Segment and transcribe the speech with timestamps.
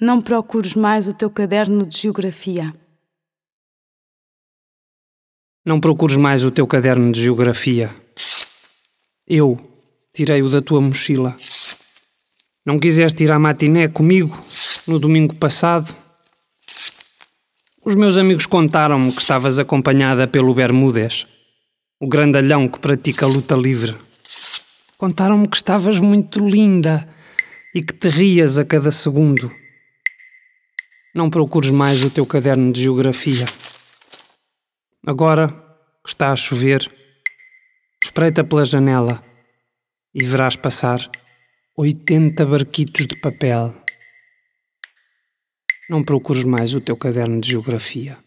[0.00, 2.72] Não procures mais o teu caderno de geografia.
[5.66, 7.92] Não procures mais o teu caderno de geografia.
[9.26, 9.56] Eu
[10.12, 11.34] tirei-o da tua mochila.
[12.64, 14.38] Não quiseste ir à matiné comigo
[14.86, 15.92] no domingo passado?
[17.84, 21.26] Os meus amigos contaram-me que estavas acompanhada pelo Bermudes,
[21.98, 23.96] o grandalhão que pratica luta livre.
[24.96, 27.08] Contaram-me que estavas muito linda
[27.74, 29.50] e que te rias a cada segundo.
[31.14, 33.46] Não procures mais o teu caderno de geografia.
[35.06, 35.48] Agora
[36.04, 36.86] que está a chover,
[38.02, 39.22] espreita pela janela
[40.14, 41.10] e verás passar
[41.76, 43.74] 80 barquitos de papel.
[45.88, 48.18] Não procures mais o teu caderno de geografia.